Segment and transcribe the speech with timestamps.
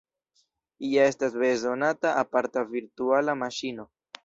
[0.91, 3.89] Ja estas bezonata aparta virtuala maŝino.